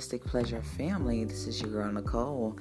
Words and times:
Pleasure 0.00 0.62
family. 0.62 1.24
This 1.24 1.46
is 1.46 1.60
your 1.60 1.70
girl 1.70 1.92
Nicole, 1.92 2.56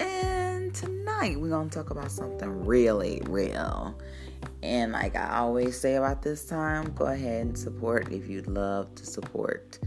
and 0.00 0.74
tonight 0.74 1.38
we're 1.38 1.50
gonna 1.50 1.70
talk 1.70 1.90
about 1.90 2.10
something 2.10 2.66
really 2.66 3.22
real. 3.26 3.96
And 4.64 4.90
like 4.90 5.14
I 5.14 5.38
always 5.38 5.78
say 5.78 5.94
about 5.94 6.22
this 6.22 6.44
time, 6.44 6.92
go 6.94 7.06
ahead 7.06 7.46
and 7.46 7.56
support 7.56 8.10
if 8.10 8.28
you'd 8.28 8.48
love 8.48 8.92
to 8.96 9.06
support 9.06 9.78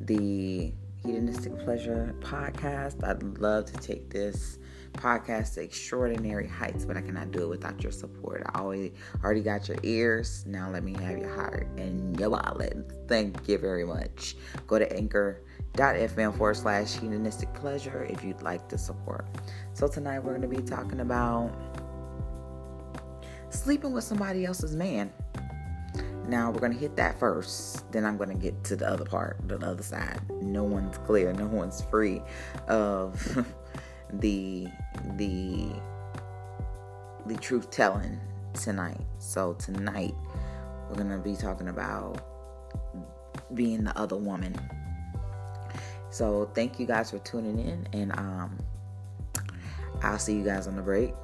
the 0.00 0.72
hedonistic 1.04 1.58
pleasure 1.58 2.14
podcast. 2.20 3.02
I'd 3.02 3.24
love 3.40 3.64
to 3.66 3.76
take 3.78 4.10
this 4.10 4.58
podcast 4.94 5.54
to 5.54 5.62
extraordinary 5.62 6.48
heights, 6.48 6.84
but 6.84 6.96
I 6.96 7.02
cannot 7.02 7.30
do 7.30 7.42
it 7.42 7.48
without 7.48 7.82
your 7.82 7.92
support. 7.92 8.42
I 8.46 8.60
always 8.60 8.92
already 9.22 9.42
got 9.42 9.68
your 9.68 9.78
ears. 9.82 10.44
Now 10.46 10.70
let 10.70 10.82
me 10.82 10.94
have 10.94 11.18
your 11.18 11.34
heart 11.34 11.68
and 11.76 12.18
your 12.18 12.30
wallet. 12.30 12.76
Thank 13.08 13.48
you 13.48 13.58
very 13.58 13.84
much. 13.84 14.36
Go 14.66 14.78
to 14.78 14.90
anchor.fm 14.96 16.36
forward 16.36 16.56
slash 16.56 16.94
hedonistic 16.94 17.52
pleasure 17.54 18.04
if 18.04 18.24
you'd 18.24 18.42
like 18.42 18.68
to 18.68 18.78
support. 18.78 19.26
So 19.72 19.88
tonight 19.88 20.20
we're 20.20 20.36
going 20.36 20.48
to 20.50 20.56
be 20.56 20.62
talking 20.62 21.00
about 21.00 21.52
sleeping 23.50 23.92
with 23.92 24.04
somebody 24.04 24.44
else's 24.44 24.74
man. 24.74 25.12
Now 26.26 26.50
we're 26.50 26.60
gonna 26.60 26.74
hit 26.74 26.96
that 26.96 27.18
first, 27.18 27.90
then 27.92 28.04
I'm 28.04 28.16
gonna 28.16 28.34
get 28.34 28.64
to 28.64 28.76
the 28.76 28.88
other 28.88 29.04
part, 29.04 29.46
the 29.46 29.56
other 29.58 29.82
side. 29.82 30.20
No 30.40 30.64
one's 30.64 30.96
clear, 30.98 31.32
no 31.34 31.46
one's 31.46 31.82
free 31.82 32.22
of 32.66 33.46
the 34.14 34.68
the 35.16 35.68
the 37.26 37.36
truth 37.36 37.70
telling 37.70 38.20
tonight. 38.52 39.00
So 39.18 39.54
tonight 39.54 40.14
we're 40.88 40.96
gonna 40.96 41.18
be 41.18 41.34
talking 41.34 41.68
about 41.68 42.20
being 43.54 43.84
the 43.84 43.96
other 43.98 44.16
woman. 44.16 44.54
So 46.10 46.50
thank 46.54 46.78
you 46.78 46.86
guys 46.86 47.10
for 47.10 47.18
tuning 47.20 47.58
in 47.58 47.88
and 47.92 48.12
um 48.18 48.58
I'll 50.02 50.18
see 50.18 50.34
you 50.36 50.44
guys 50.44 50.66
on 50.66 50.76
the 50.76 50.82
break. 50.82 51.14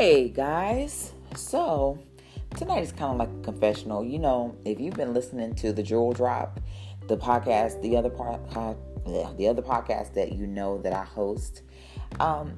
Hey 0.00 0.30
guys, 0.30 1.12
so 1.36 1.98
tonight 2.56 2.82
is 2.82 2.90
kind 2.90 3.12
of 3.12 3.18
like 3.18 3.28
a 3.28 3.42
confessional. 3.42 4.02
You 4.02 4.18
know, 4.18 4.56
if 4.64 4.80
you've 4.80 4.94
been 4.94 5.12
listening 5.12 5.54
to 5.56 5.74
the 5.74 5.82
Jewel 5.82 6.14
Drop, 6.14 6.58
the 7.06 7.18
podcast, 7.18 7.82
the 7.82 7.98
other 7.98 8.08
part, 8.08 8.40
the 9.04 9.46
other 9.46 9.60
podcast 9.60 10.14
that 10.14 10.32
you 10.32 10.46
know 10.46 10.80
that 10.80 10.94
I 10.94 11.04
host, 11.04 11.60
um, 12.18 12.56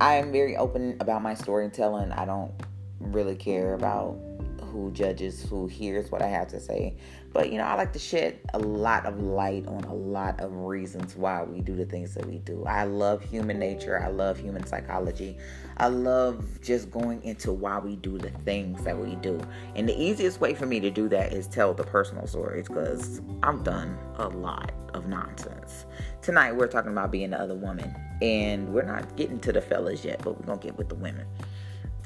I 0.00 0.14
am 0.14 0.32
very 0.32 0.56
open 0.56 0.96
about 1.00 1.20
my 1.20 1.34
storytelling. 1.34 2.10
I 2.10 2.24
don't 2.24 2.54
really 3.00 3.36
care 3.36 3.74
about 3.74 4.18
who 4.62 4.90
judges, 4.92 5.42
who 5.42 5.66
hears 5.66 6.10
what 6.10 6.22
I 6.22 6.28
have 6.28 6.48
to 6.48 6.58
say. 6.58 6.96
But 7.32 7.52
you 7.52 7.58
know, 7.58 7.64
I 7.64 7.74
like 7.74 7.92
to 7.92 7.98
shed 7.98 8.40
a 8.54 8.58
lot 8.58 9.06
of 9.06 9.20
light 9.20 9.66
on 9.66 9.84
a 9.84 9.94
lot 9.94 10.40
of 10.40 10.52
reasons 10.52 11.14
why 11.14 11.42
we 11.42 11.60
do 11.60 11.76
the 11.76 11.84
things 11.84 12.14
that 12.14 12.26
we 12.26 12.38
do. 12.38 12.64
I 12.64 12.84
love 12.84 13.22
human 13.22 13.58
nature. 13.58 14.02
I 14.02 14.08
love 14.08 14.38
human 14.38 14.66
psychology. 14.66 15.36
I 15.76 15.88
love 15.88 16.60
just 16.62 16.90
going 16.90 17.22
into 17.22 17.52
why 17.52 17.78
we 17.78 17.96
do 17.96 18.18
the 18.18 18.30
things 18.30 18.82
that 18.84 18.98
we 18.98 19.14
do. 19.16 19.40
And 19.76 19.88
the 19.88 20.00
easiest 20.00 20.40
way 20.40 20.54
for 20.54 20.66
me 20.66 20.80
to 20.80 20.90
do 20.90 21.08
that 21.10 21.32
is 21.32 21.46
tell 21.46 21.74
the 21.74 21.84
personal 21.84 22.26
stories 22.26 22.66
because 22.66 23.20
I've 23.42 23.62
done 23.62 23.98
a 24.16 24.28
lot 24.28 24.72
of 24.94 25.06
nonsense. 25.06 25.86
Tonight 26.22 26.56
we're 26.56 26.66
talking 26.66 26.92
about 26.92 27.10
being 27.10 27.30
the 27.30 27.40
other 27.40 27.54
woman. 27.54 27.94
And 28.20 28.74
we're 28.74 28.82
not 28.82 29.16
getting 29.16 29.38
to 29.40 29.52
the 29.52 29.60
fellas 29.60 30.04
yet, 30.04 30.20
but 30.24 30.38
we're 30.38 30.46
gonna 30.46 30.60
get 30.60 30.76
with 30.76 30.88
the 30.88 30.96
women. 30.96 31.26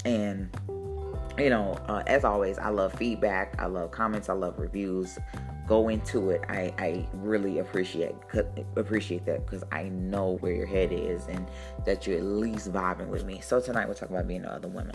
And 0.04 0.50
you 1.38 1.50
know, 1.50 1.78
uh, 1.88 2.02
as 2.06 2.24
always, 2.24 2.58
I 2.58 2.68
love 2.68 2.92
feedback. 2.92 3.54
I 3.58 3.66
love 3.66 3.90
comments. 3.90 4.28
I 4.28 4.34
love 4.34 4.58
reviews. 4.58 5.18
Go 5.66 5.88
into 5.88 6.30
it. 6.30 6.42
I, 6.48 6.74
I 6.78 7.06
really 7.14 7.58
appreciate 7.58 8.14
appreciate 8.76 9.24
that 9.26 9.46
because 9.46 9.64
I 9.72 9.84
know 9.84 10.36
where 10.40 10.52
your 10.52 10.66
head 10.66 10.92
is 10.92 11.26
and 11.28 11.46
that 11.86 12.06
you're 12.06 12.18
at 12.18 12.24
least 12.24 12.72
vibing 12.72 13.08
with 13.08 13.24
me. 13.24 13.40
So 13.40 13.60
tonight 13.60 13.88
we're 13.88 13.94
talking 13.94 14.16
about 14.16 14.28
being 14.28 14.42
the 14.42 14.52
other 14.52 14.68
woman. 14.68 14.94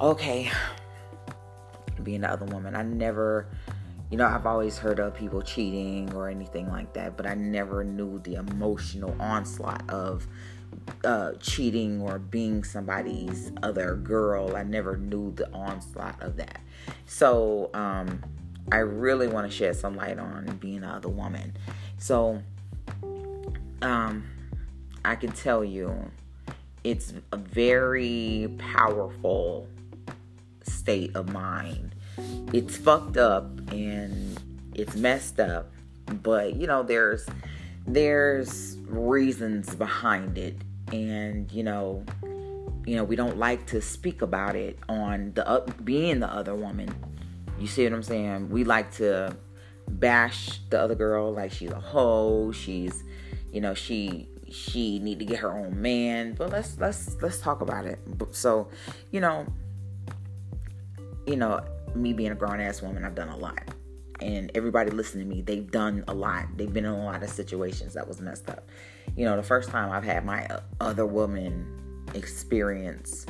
Okay, 0.00 0.50
being 2.02 2.20
the 2.20 2.30
other 2.30 2.46
woman. 2.46 2.76
I 2.76 2.82
never, 2.82 3.48
you 4.10 4.18
know, 4.18 4.26
I've 4.26 4.46
always 4.46 4.78
heard 4.78 5.00
of 5.00 5.14
people 5.14 5.42
cheating 5.42 6.12
or 6.14 6.28
anything 6.28 6.68
like 6.68 6.92
that, 6.92 7.16
but 7.16 7.26
I 7.26 7.34
never 7.34 7.82
knew 7.82 8.20
the 8.20 8.34
emotional 8.34 9.16
onslaught 9.20 9.88
of 9.90 10.26
uh, 11.04 11.32
cheating 11.40 12.00
or 12.00 12.18
being 12.18 12.64
somebody's 12.64 13.52
other 13.62 13.96
girl. 13.96 14.56
I 14.56 14.62
never 14.62 14.96
knew 14.96 15.32
the 15.32 15.50
onslaught 15.52 16.20
of 16.22 16.36
that. 16.36 16.60
So 17.06 17.70
um, 17.74 18.22
I 18.72 18.78
really 18.78 19.28
want 19.28 19.50
to 19.50 19.56
shed 19.56 19.76
some 19.76 19.96
light 19.96 20.18
on 20.18 20.58
being 20.60 20.80
the 20.80 20.88
other 20.88 21.08
woman. 21.08 21.56
So 21.98 22.42
um, 23.82 24.24
I 25.04 25.14
can 25.14 25.32
tell 25.32 25.64
you 25.64 26.10
it's 26.82 27.12
a 27.32 27.36
very 27.36 28.54
powerful 28.58 29.68
state 30.62 31.14
of 31.14 31.32
mind. 31.32 31.94
It's 32.52 32.76
fucked 32.76 33.16
up 33.16 33.44
and 33.72 34.40
it's 34.74 34.96
messed 34.96 35.40
up, 35.40 35.70
but 36.22 36.56
you 36.56 36.66
know 36.66 36.82
there's 36.82 37.26
there's 37.86 38.76
reasons 38.86 39.74
behind 39.74 40.38
it 40.38 40.56
and 40.92 41.50
you 41.52 41.62
know 41.62 42.04
you 42.86 42.96
know 42.96 43.04
we 43.04 43.16
don't 43.16 43.36
like 43.36 43.66
to 43.66 43.80
speak 43.80 44.22
about 44.22 44.54
it 44.54 44.78
on 44.88 45.32
the 45.34 45.46
uh, 45.46 45.66
being 45.84 46.20
the 46.20 46.32
other 46.32 46.54
woman. 46.54 46.94
You 47.58 47.66
see 47.66 47.84
what 47.84 47.92
i'm 47.92 48.02
saying? 48.02 48.50
We 48.50 48.64
like 48.64 48.92
to 48.96 49.36
bash 49.88 50.60
the 50.70 50.80
other 50.80 50.94
girl 50.94 51.32
like 51.32 51.52
she's 51.52 51.70
a 51.70 51.80
hoe. 51.80 52.52
She's 52.52 53.02
you 53.52 53.60
know 53.60 53.74
she 53.74 54.28
she 54.50 54.98
need 55.00 55.18
to 55.18 55.24
get 55.24 55.38
her 55.40 55.52
own 55.52 55.80
man. 55.80 56.34
But 56.34 56.50
let's 56.50 56.78
let's 56.78 57.16
let's 57.22 57.38
talk 57.38 57.60
about 57.60 57.86
it. 57.86 57.98
So 58.32 58.68
you 59.10 59.20
know 59.20 59.46
you 61.26 61.36
know 61.36 61.60
me 61.94 62.12
being 62.12 62.32
a 62.32 62.34
grown 62.34 62.60
ass 62.60 62.80
woman 62.80 63.04
i've 63.04 63.14
done 63.14 63.28
a 63.28 63.36
lot 63.36 63.74
and 64.20 64.50
everybody 64.54 64.90
listening 64.90 65.28
to 65.28 65.34
me 65.34 65.42
they've 65.42 65.70
done 65.70 66.04
a 66.08 66.14
lot 66.14 66.46
they've 66.56 66.72
been 66.72 66.84
in 66.84 66.92
a 66.92 67.04
lot 67.04 67.22
of 67.22 67.28
situations 67.28 67.94
that 67.94 68.06
was 68.06 68.20
messed 68.20 68.48
up 68.48 68.68
you 69.16 69.24
know, 69.24 69.36
the 69.36 69.42
first 69.42 69.70
time 69.70 69.90
I've 69.90 70.04
had 70.04 70.24
my 70.24 70.46
other 70.80 71.06
woman 71.06 72.04
experience, 72.14 73.26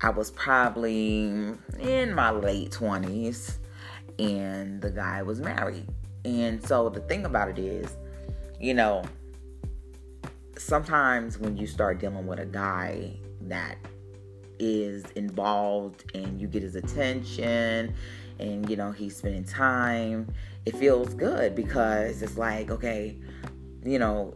I 0.00 0.10
was 0.10 0.30
probably 0.30 1.54
in 1.80 2.14
my 2.14 2.30
late 2.30 2.70
20s 2.70 3.58
and 4.18 4.82
the 4.82 4.90
guy 4.90 5.22
was 5.22 5.40
married. 5.40 5.86
And 6.24 6.64
so 6.66 6.88
the 6.88 7.00
thing 7.00 7.24
about 7.24 7.48
it 7.48 7.58
is, 7.58 7.96
you 8.60 8.74
know, 8.74 9.04
sometimes 10.58 11.38
when 11.38 11.56
you 11.56 11.66
start 11.66 11.98
dealing 11.98 12.26
with 12.26 12.38
a 12.38 12.46
guy 12.46 13.16
that 13.42 13.78
is 14.58 15.04
involved 15.12 16.04
and 16.14 16.40
you 16.40 16.46
get 16.46 16.62
his 16.62 16.76
attention 16.76 17.94
and 18.42 18.68
you 18.68 18.76
know 18.76 18.92
he's 18.92 19.16
spending 19.16 19.44
time 19.44 20.26
it 20.66 20.76
feels 20.76 21.14
good 21.14 21.54
because 21.54 22.22
it's 22.22 22.36
like 22.36 22.70
okay 22.70 23.16
you 23.84 23.98
know 23.98 24.34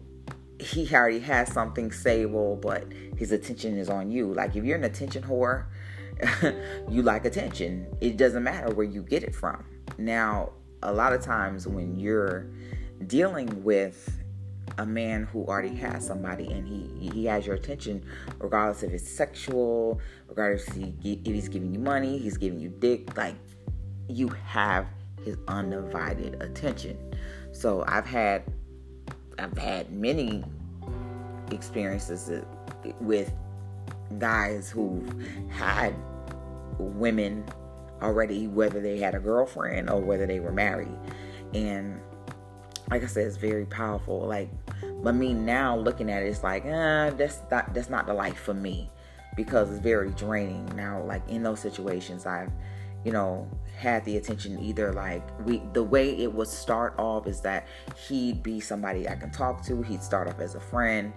he 0.59 0.89
already 0.95 1.21
has 1.21 1.53
something 1.53 1.93
stable, 1.93 2.57
but 2.57 2.85
his 3.17 3.33
attention 3.33 3.77
is 3.77 3.89
on 3.89 4.11
you. 4.11 4.33
Like 4.33 4.57
if 4.57 4.65
you're 4.65 4.77
an 4.77 4.85
attention 4.85 5.23
whore, 5.23 5.67
you 6.91 7.03
like 7.03 7.25
attention. 7.25 7.87
It 8.01 8.17
doesn't 8.17 8.43
matter 8.43 8.75
where 8.75 8.87
you 8.87 9.03
get 9.03 9.23
it 9.23 9.35
from. 9.35 9.65
Now, 9.99 10.53
a 10.83 10.93
lot 10.93 11.13
of 11.13 11.21
times 11.23 11.67
when 11.67 11.99
you're 11.99 12.47
dealing 13.07 13.65
with 13.65 14.23
a 14.79 14.87
man 14.87 15.25
who 15.25 15.45
already 15.45 15.75
has 15.75 16.07
somebody 16.07 16.51
and 16.51 16.67
he 16.67 17.09
he 17.11 17.25
has 17.25 17.47
your 17.47 17.55
attention 17.55 18.05
regardless 18.41 18.83
if 18.83 18.93
it's 18.93 19.09
sexual 19.09 20.01
regardless 20.29 20.67
if, 20.69 20.93
he, 21.01 21.21
if 21.25 21.33
he's 21.33 21.49
giving 21.49 21.73
you 21.73 21.79
money 21.79 22.19
he's 22.19 22.37
giving 22.37 22.59
you 22.59 22.69
dick 22.69 23.17
like 23.17 23.37
you 24.09 24.29
have 24.29 24.87
his 25.25 25.37
undivided 25.49 26.41
attention 26.43 26.97
so 27.53 27.85
i've 27.89 28.07
had 28.07 28.43
I've 29.39 29.57
had 29.59 29.93
many 29.93 30.45
experiences 31.51 32.31
with 33.01 33.33
guys 34.19 34.71
who've 34.71 35.13
had 35.51 35.95
women 36.79 37.45
already, 38.03 38.47
whether 38.47 38.81
they 38.81 38.99
had 38.99 39.15
a 39.15 39.19
girlfriend 39.19 39.91
or 39.91 40.01
whether 40.01 40.27
they 40.27 40.41
were 40.41 40.53
married. 40.53 40.97
And 41.55 42.01
like 42.91 43.03
I 43.03 43.07
said, 43.07 43.27
it's 43.27 43.37
very 43.37 43.67
powerful. 43.67 44.21
Like 44.21 44.51
But 45.03 45.15
me 45.15 45.33
now 45.35 45.77
looking 45.77 46.11
at 46.11 46.23
it, 46.23 46.27
it's 46.27 46.43
like, 46.43 46.65
eh, 46.65 47.11
that's 47.11 47.41
not 47.51 47.75
that's 47.75 47.91
not 47.91 48.07
the 48.07 48.15
life 48.15 48.39
for 48.39 48.55
me 48.55 48.91
because 49.37 49.71
it's 49.71 49.81
very 49.81 50.11
draining. 50.11 50.67
Now, 50.77 51.03
like 51.03 51.29
in 51.29 51.43
those 51.43 51.61
situations, 51.61 52.27
I've 52.27 52.53
you 53.05 53.13
know, 53.13 53.49
had 53.77 54.03
the 54.07 54.17
attention 54.17 54.59
either 54.59 54.91
like 54.95 55.23
we 55.45 55.61
the 55.75 55.83
way 55.83 56.17
it 56.17 56.33
would 56.33 56.49
start 56.49 56.95
off 56.99 57.27
is 57.27 57.43
that 57.43 57.69
he'd 58.09 58.43
be 58.43 58.59
somebody 58.59 59.07
I 59.07 59.17
can 59.17 59.31
talk 59.31 59.63
to, 59.67 59.83
he'd 59.83 60.03
start 60.03 60.29
off 60.29 60.41
as 60.41 60.55
a 60.55 60.61
friend 60.61 61.13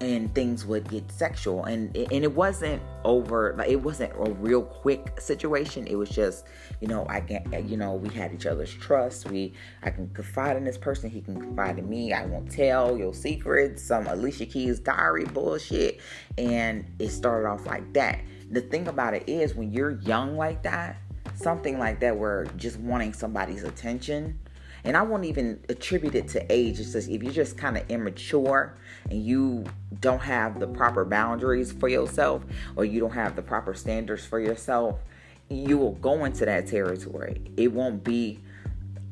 and 0.00 0.34
things 0.34 0.66
would 0.66 0.88
get 0.88 1.10
sexual 1.12 1.64
and 1.64 1.96
and 1.96 2.24
it 2.24 2.34
wasn't 2.34 2.82
over 3.04 3.54
like 3.56 3.70
it 3.70 3.76
wasn't 3.76 4.12
a 4.18 4.32
real 4.32 4.62
quick 4.62 5.20
situation. 5.20 5.86
It 5.86 5.94
was 5.94 6.10
just, 6.10 6.46
you 6.80 6.88
know, 6.88 7.06
I 7.08 7.20
can, 7.20 7.68
you 7.68 7.76
know, 7.76 7.94
we 7.94 8.08
had 8.08 8.34
each 8.34 8.46
other's 8.46 8.74
trust. 8.74 9.30
We 9.30 9.52
I 9.84 9.90
can 9.90 10.10
confide 10.10 10.56
in 10.56 10.64
this 10.64 10.78
person, 10.78 11.10
he 11.10 11.20
can 11.20 11.40
confide 11.40 11.78
in 11.78 11.88
me. 11.88 12.12
I 12.12 12.26
won't 12.26 12.50
tell 12.50 12.98
your 12.98 13.14
secrets, 13.14 13.82
some 13.82 14.08
Alicia 14.08 14.46
Keys 14.46 14.80
diary 14.80 15.26
bullshit 15.26 16.00
and 16.38 16.84
it 16.98 17.10
started 17.10 17.46
off 17.46 17.66
like 17.66 17.92
that. 17.92 18.18
The 18.50 18.60
thing 18.60 18.88
about 18.88 19.14
it 19.14 19.28
is 19.28 19.54
when 19.54 19.72
you're 19.72 20.00
young 20.00 20.36
like 20.36 20.62
that, 20.64 20.96
something 21.34 21.78
like 21.78 22.00
that 22.00 22.16
where 22.16 22.44
just 22.56 22.78
wanting 22.78 23.12
somebody's 23.12 23.64
attention 23.64 24.38
and 24.84 24.98
I 24.98 25.02
won't 25.02 25.24
even 25.24 25.60
attribute 25.70 26.14
it 26.14 26.28
to 26.28 26.52
age. 26.52 26.78
It's 26.78 26.92
just 26.92 27.08
if 27.08 27.22
you're 27.22 27.32
just 27.32 27.56
kind 27.56 27.78
of 27.78 27.90
immature 27.90 28.76
and 29.10 29.24
you 29.24 29.64
don't 30.00 30.20
have 30.20 30.60
the 30.60 30.66
proper 30.66 31.06
boundaries 31.06 31.72
for 31.72 31.88
yourself 31.88 32.44
or 32.76 32.84
you 32.84 33.00
don't 33.00 33.14
have 33.14 33.34
the 33.34 33.42
proper 33.42 33.72
standards 33.72 34.26
for 34.26 34.38
yourself, 34.38 35.00
you 35.48 35.78
will 35.78 35.92
go 35.92 36.26
into 36.26 36.44
that 36.44 36.66
territory. 36.66 37.40
It 37.56 37.72
won't 37.72 38.04
be 38.04 38.40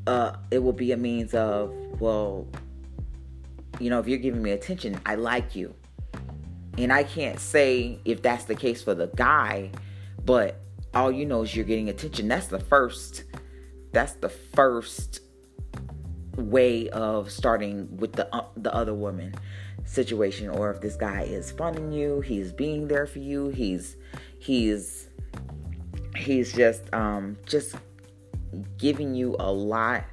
uh 0.07 0.37
it 0.51 0.59
will 0.59 0.73
be 0.73 0.93
a 0.93 0.97
means 0.97 1.33
of, 1.33 1.73
well, 2.01 2.47
you 3.81 3.89
know, 3.89 3.99
if 3.99 4.07
you're 4.07 4.19
giving 4.19 4.43
me 4.43 4.51
attention, 4.51 5.01
I 5.07 5.15
like 5.15 5.57
you. 5.57 5.75
And 6.77 6.93
I 6.93 7.03
can't 7.03 7.41
say 7.41 7.99
if 8.05 8.21
that's 8.21 8.45
the 8.45 8.55
case 8.55 8.83
for 8.83 8.95
the 8.95 9.07
guy, 9.09 9.71
but 10.25 10.61
all 10.95 11.11
you 11.11 11.25
know 11.27 11.43
is 11.43 11.55
you're 11.55 11.65
getting 11.65 11.89
attention. 11.89 12.29
That's 12.29 12.49
the 12.49 12.61
first 12.61 13.25
that's 13.93 14.15
the 14.15 14.29
first 14.29 15.21
way 16.37 16.89
of 16.91 17.31
starting 17.31 17.95
with 17.97 18.13
the 18.13 18.35
uh, 18.35 18.45
the 18.57 18.75
other 18.75 18.95
woman 18.95 19.35
situation 19.85 20.49
or 20.49 20.71
if 20.71 20.81
this 20.81 20.97
guy 20.97 21.23
is 21.23 21.51
funding 21.51 21.93
you, 21.93 22.21
he's 22.21 22.53
being 22.53 22.89
there 22.89 23.07
for 23.07 23.19
you, 23.19 23.49
he's 23.49 23.97
he's 24.39 25.09
he's 26.17 26.53
just 26.53 26.83
um 26.95 27.37
just 27.47 27.77
giving 28.79 29.15
you 29.15 29.37
a 29.39 29.51
lot, 29.51 30.05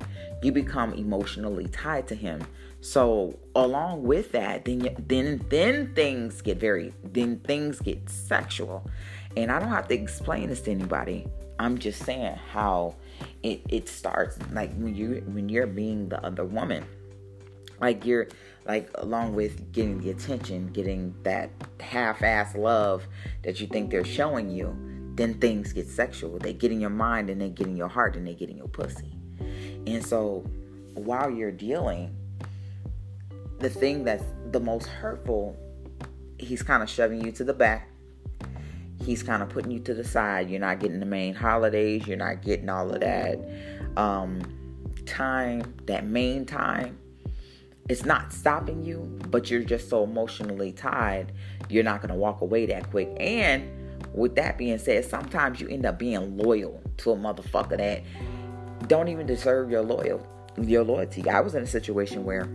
you 0.42 0.52
become 0.52 0.94
emotionally 0.94 1.68
tied 1.68 2.08
to 2.08 2.16
him. 2.16 2.42
So 2.81 3.38
along 3.56 4.04
with 4.04 4.31
that, 4.31 4.66
then 4.66 4.96
then 5.08 5.46
then 5.50 5.94
things 5.94 6.42
get 6.42 6.60
very 6.60 6.94
then 7.04 7.40
things 7.40 7.80
get 7.80 8.10
sexual. 8.10 8.90
And 9.38 9.52
I 9.52 9.60
don't 9.60 9.70
have 9.70 9.88
to 9.88 9.94
explain 9.94 10.50
this 10.50 10.62
to 10.62 10.72
anybody. 10.72 11.26
I'm 11.60 11.78
just 11.78 12.04
saying 12.04 12.38
how 12.52 12.96
it, 13.44 13.62
it 13.70 13.90
starts 13.90 14.38
like 14.54 14.74
when 14.76 14.96
you 14.96 15.24
when 15.28 15.50
you're 15.50 15.68
being 15.68 16.10
the 16.10 16.24
other 16.26 16.46
woman. 16.46 16.86
Like 17.81 18.06
you're 18.06 18.28
like 18.66 18.90
along 18.96 19.36
with 19.36 19.72
getting 19.72 20.00
the 20.00 20.10
attention, 20.10 20.68
getting 20.68 21.16
that 21.24 21.50
half-ass 21.80 22.56
love 22.56 23.06
that 23.44 23.60
you 23.60 23.68
think 23.68 23.92
they're 23.92 24.06
showing 24.06 24.50
you, 24.50 24.76
then 25.16 25.36
things 25.36 25.74
get 25.74 25.88
sexual. 25.88 26.40
They 26.40 26.54
get 26.54 26.72
in 26.72 26.80
your 26.80 26.90
mind 26.90 27.30
and 27.30 27.42
they 27.42 27.50
get 27.50 27.68
in 27.68 27.78
your 27.78 27.88
heart 27.88 28.16
and 28.16 28.26
they 28.28 28.34
get 28.34 28.50
in 28.50 28.58
your 28.58 28.68
pussy. 28.68 29.14
And 29.88 30.06
so 30.06 30.46
while 30.94 31.30
you're 31.30 31.52
dealing, 31.52 32.16
the 33.60 33.70
thing 33.70 34.04
that's 34.04 34.24
the 34.52 34.60
most 34.60 34.88
hurtful, 34.88 35.58
he's 36.38 36.62
kind 36.62 36.84
of 36.84 36.90
shoving 36.90 37.24
you 37.24 37.31
to 37.34 37.44
the 37.44 37.54
back 37.54 37.88
he's 39.04 39.24
kind 39.24 39.42
of 39.42 39.50
putting 39.50 39.72
you 39.72 39.80
to 39.80 39.94
the 39.94 40.04
side. 40.04 40.50
You're 40.50 40.60
not 40.60 40.80
getting 40.80 41.00
the 41.00 41.06
main 41.06 41.34
holidays. 41.34 42.07
You're 42.07 42.18
not 42.18 42.42
getting 42.42 42.69
all 42.69 42.92
of 42.92 43.01
that 43.01 43.40
um, 43.98 44.42
time, 45.06 45.74
that 45.86 46.06
main 46.06 46.46
time. 46.46 46.98
It's 47.90 48.06
not 48.06 48.31
stopping 48.31 48.84
you, 48.84 49.19
but 49.30 49.50
you're 49.50 49.63
just 49.63 49.90
so 49.90 50.04
emotionally 50.04 50.72
tied, 50.72 51.34
you're 51.69 51.84
not 51.84 52.01
going 52.01 52.13
to 52.13 52.16
walk 52.16 52.42
away 52.42 52.68
that 52.68 52.92
quick. 52.92 53.10
And 53.19 53.68
with 54.13 54.36
that 54.36 54.60
being 54.60 54.78
said, 54.78 55.06
sometimes 55.06 55.60
you 55.60 55.68
end 55.69 55.88
up 55.88 55.98
being 55.98 56.38
loyal 56.38 56.81
to 56.98 57.12
a 57.12 57.16
motherfucker 57.16 57.78
that 57.78 58.04
don't 58.88 59.07
even 59.07 59.25
deserve 59.25 59.72
your 59.72 59.81
loyal 59.81 60.25
your 60.57 60.84
loyalty. 60.84 61.28
I 61.30 61.40
was 61.40 61.56
in 61.56 61.63
a 61.63 61.68
situation 61.68 62.25
where 62.25 62.48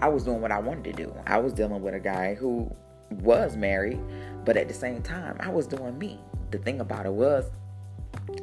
I 0.00 0.08
was 0.08 0.24
doing 0.24 0.40
what 0.40 0.50
I 0.50 0.58
wanted 0.58 0.84
to 0.84 0.92
do. 1.04 1.14
I 1.26 1.38
was 1.38 1.52
dealing 1.52 1.82
with 1.82 1.94
a 1.94 2.00
guy 2.00 2.34
who 2.34 2.74
was 3.12 3.56
married, 3.56 4.00
but 4.44 4.56
at 4.56 4.68
the 4.68 4.74
same 4.74 5.02
time, 5.02 5.36
I 5.40 5.50
was 5.50 5.66
doing 5.66 5.98
me. 5.98 6.20
The 6.50 6.58
thing 6.58 6.80
about 6.80 7.06
it 7.06 7.12
was, 7.12 7.50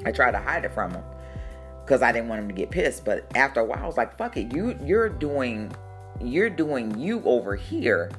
I 0.05 0.11
tried 0.11 0.31
to 0.31 0.39
hide 0.39 0.65
it 0.65 0.73
from 0.73 0.91
him 0.91 1.03
because 1.85 2.01
I 2.01 2.11
didn't 2.11 2.27
want 2.27 2.41
him 2.41 2.47
to 2.47 2.53
get 2.53 2.71
pissed. 2.71 3.05
But 3.05 3.29
after 3.35 3.59
a 3.59 3.65
while, 3.65 3.83
I 3.83 3.87
was 3.87 3.97
like, 3.97 4.17
"Fuck 4.17 4.37
it, 4.37 4.53
you 4.53 4.77
you're 4.83 5.09
doing 5.09 5.71
you're 6.21 6.49
doing 6.49 6.97
you 6.99 7.21
over 7.25 7.55
here. 7.55 8.11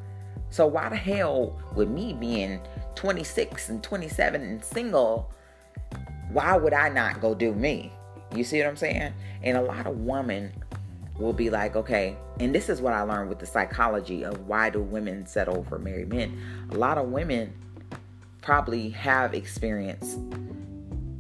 So 0.51 0.67
why 0.67 0.89
the 0.89 0.97
hell 0.97 1.59
with 1.75 1.89
me 1.89 2.13
being 2.13 2.61
26 2.95 3.69
and 3.69 3.83
27 3.83 4.43
and 4.43 4.65
single, 4.65 5.31
why 6.33 6.57
would 6.57 6.73
I 6.73 6.89
not 6.89 7.21
go 7.21 7.35
do 7.35 7.53
me? 7.55 7.93
You 8.35 8.45
see 8.45 8.59
what 8.59 8.69
I'm 8.69 8.77
saying? 8.77 9.13
And 9.43 9.57
a 9.57 9.63
lot 9.63 9.87
of 9.87 9.99
women 9.99 10.53
will 11.21 11.33
be 11.33 11.51
like, 11.51 11.77
okay, 11.77 12.17
and 12.41 12.55
this 12.55 12.69
is 12.69 12.81
what 12.81 12.95
I 12.95 13.03
learned 13.03 13.29
with 13.29 13.39
the 13.39 13.47
psychology 13.47 14.25
of 14.25 14.47
why 14.47 14.71
do 14.71 14.81
women 14.81 15.27
settle 15.27 15.65
for 15.65 15.79
married 15.79 16.09
men. 16.09 16.41
A 16.71 16.75
lot 16.75 16.99
of 16.99 17.09
women 17.09 17.53
probably 18.41 18.91
have 18.91 19.35
experience 19.35 20.17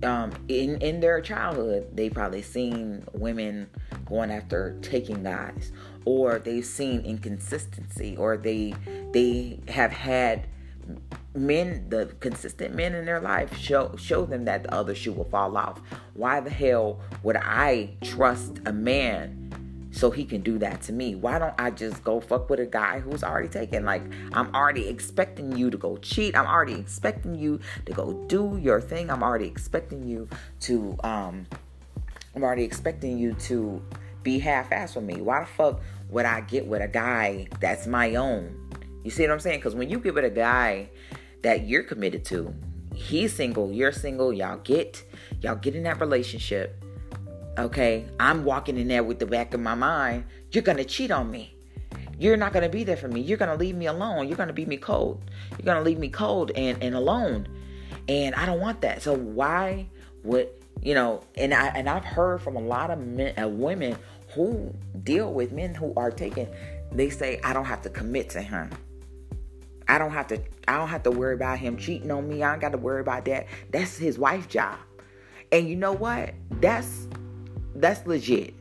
um, 0.03 0.33
in 0.49 0.81
in 0.81 1.01
their 1.01 1.21
childhood. 1.21 1.89
They 1.95 2.09
probably 2.09 2.43
seen 2.43 3.05
women 3.13 3.69
going 4.07 4.31
after 4.31 4.79
taking 4.81 5.23
guys, 5.23 5.73
or 6.05 6.39
they've 6.39 6.65
seen 6.65 7.03
inconsistency, 7.03 8.17
or 8.17 8.37
they 8.37 8.75
they 9.13 9.61
have 9.69 9.93
had 9.93 10.47
men 11.35 11.87
the 11.89 12.07
consistent 12.21 12.75
men 12.75 12.95
in 12.95 13.05
their 13.05 13.21
life 13.21 13.57
show 13.57 13.95
show 13.97 14.25
them 14.25 14.45
that 14.47 14.65
the 14.65 14.75
other 14.75 14.95
shoe 14.97 15.13
will 15.13 15.29
fall 15.29 15.57
off 15.57 15.81
why 16.15 16.41
the 16.41 16.51
hell 16.51 16.99
would 17.23 17.37
i 17.37 17.89
trust 18.03 18.59
a 18.67 18.73
man 18.73 19.40
so 20.01 20.11
he 20.11 20.25
can 20.25 20.41
do 20.41 20.57
that 20.57 20.81
to 20.81 20.95
me. 20.95 21.15
Why 21.15 21.39
don't 21.39 21.53
I 21.59 21.71
just 21.71 22.03
go 22.03 22.21
fuck 22.21 22.49
with 22.49 22.59
a 22.59 22.65
guy 22.65 23.01
who's 23.01 23.23
already 23.23 23.49
taken? 23.49 23.85
Like, 23.85 24.03
I'm 24.33 24.53
already 24.55 24.89
expecting 24.89 25.55
you 25.55 25.69
to 25.69 25.77
go 25.77 25.99
cheat. 25.99 26.35
I'm 26.35 26.47
already 26.47 26.73
expecting 26.73 27.35
you 27.35 27.61
to 27.85 27.93
go 27.93 28.15
do 28.27 28.59
your 28.63 28.81
thing. 28.81 29.11
I'm 29.11 29.23
already 29.23 29.45
expecting 29.45 30.03
you 30.03 30.27
to, 30.61 30.97
um, 31.05 31.47
I'm 32.35 32.43
already 32.43 32.65
expecting 32.65 33.19
you 33.19 33.35
to 33.35 33.83
be 34.23 34.39
half 34.39 34.73
ass 34.73 34.95
with 34.95 35.05
me. 35.05 35.21
Why 35.21 35.41
the 35.41 35.47
fuck 35.47 35.83
would 36.09 36.25
I 36.25 36.41
get 36.41 36.67
with 36.67 36.81
a 36.81 36.89
guy 36.89 37.49
that's 37.61 37.87
my 37.87 38.15
own? 38.15 38.71
You 39.05 39.11
see 39.11 39.25
what 39.25 39.33
I'm 39.33 39.41
saying? 39.41 39.59
Because 39.59 39.75
when 39.75 39.91
you 39.91 39.99
get 39.99 40.15
with 40.15 40.25
a 40.25 40.31
guy 40.31 40.89
that 41.43 41.67
you're 41.67 41.83
committed 41.83 42.25
to, 42.27 42.55
he's 42.95 43.35
single, 43.35 43.71
you're 43.71 43.93
single, 43.93 44.33
y'all 44.33 44.61
get, 44.65 45.05
y'all 45.43 45.57
get 45.57 45.75
in 45.75 45.83
that 45.83 46.01
relationship 46.01 46.83
Okay, 47.59 48.07
I'm 48.19 48.45
walking 48.45 48.79
in 48.79 48.89
there 48.89 49.03
with 49.03 49.19
the 49.19 49.27
back 49.27 49.55
of 49.55 49.61
my 49.61 49.75
mind, 49.75 50.25
you're 50.53 50.63
gonna 50.63 50.85
cheat 50.85 51.11
on 51.11 51.31
me. 51.31 51.55
You're 52.19 52.37
not 52.37 52.53
gonna 52.53 52.69
be 52.69 52.85
there 52.85 52.97
for 52.97 53.09
me. 53.09 53.21
You're 53.21 53.39
gonna 53.39 53.57
leave 53.57 53.75
me 53.75 53.87
alone. 53.87 54.29
You're 54.29 54.37
gonna 54.37 54.53
be 54.53 54.67
me 54.67 54.77
cold. 54.77 55.23
You're 55.53 55.65
gonna 55.65 55.83
leave 55.83 55.99
me 55.99 56.09
cold 56.09 56.53
and, 56.55 56.83
and 56.83 56.95
alone. 56.95 57.49
And 58.09 58.35
I 58.35 58.47
don't 58.47 58.61
want 58.61 58.83
that. 58.83 59.03
So 59.03 59.15
why 59.15 59.89
would 60.23 60.49
you 60.83 60.95
know? 60.95 61.23
And 61.37 61.53
I 61.55 61.69
and 61.69 61.89
I've 61.89 62.05
heard 62.05 62.43
from 62.43 62.57
a 62.57 62.61
lot 62.61 62.91
of 62.91 62.99
men, 62.99 63.39
uh, 63.39 63.49
women 63.49 63.97
who 64.35 64.73
deal 65.03 65.33
with 65.33 65.53
men 65.53 65.75
who 65.75 65.93
are 65.97 66.11
taken. 66.11 66.49
They 66.93 67.11
say 67.11 67.41
I 67.43 67.53
don't 67.53 67.65
have 67.65 67.83
to 67.83 67.91
commit 67.91 68.31
to 68.31 68.43
him. 68.43 68.71
I 69.89 69.99
don't 69.99 70.13
have 70.13 70.29
to. 70.29 70.41
I 70.69 70.77
don't 70.77 70.89
have 70.89 71.03
to 71.05 71.11
worry 71.11 71.35
about 71.35 71.59
him 71.59 71.77
cheating 71.77 72.11
on 72.11 72.29
me. 72.29 72.43
I 72.43 72.51
don't 72.51 72.61
got 72.61 72.73
to 72.73 72.79
worry 72.79 73.01
about 73.01 73.25
that. 73.25 73.47
That's 73.71 73.97
his 73.97 74.19
wife 74.19 74.49
job. 74.49 74.79
And 75.53 75.69
you 75.69 75.75
know 75.75 75.93
what? 75.93 76.35
That's 76.61 77.09
that's 77.77 78.07
legit. 78.07 78.55